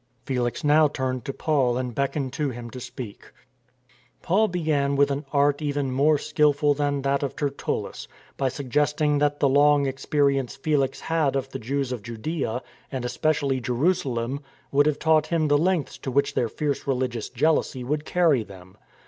Felix 0.25 0.63
now 0.63 0.87
turned 0.87 1.25
to 1.25 1.31
Paul 1.31 1.77
and 1.77 1.93
beckoned 1.93 2.33
to 2.33 2.49
him 2.49 2.71
to 2.71 2.79
speak: 2.79 3.31
Paul 4.23 4.47
began 4.47 4.95
with 4.95 5.11
an 5.11 5.25
art 5.31 5.61
even 5.61 5.91
more 5.91 6.17
skilful 6.17 6.73
than 6.73 7.03
that 7.03 7.21
of 7.21 7.35
Tertullus, 7.35 8.07
by 8.35 8.49
suggesting 8.49 9.19
that 9.19 9.39
the 9.39 9.47
long 9.47 9.85
experience 9.85 10.55
Felix 10.55 11.01
had 11.01 11.35
of 11.35 11.49
the 11.49 11.59
Jews 11.59 11.91
of 11.91 12.01
Judaea, 12.01 12.63
and 12.91 13.05
especially 13.05 13.59
Jerusalem, 13.61 14.39
would 14.71 14.87
have 14.87 14.97
taught 14.97 15.27
him 15.27 15.49
the 15.49 15.57
lengths 15.59 15.99
to 15.99 16.09
which 16.09 16.33
their 16.33 16.49
fierce 16.49 16.87
religious 16.87 17.29
jfealousy 17.29 17.85
would 17.85 18.03
carry 18.03 18.43
them. 18.43 18.77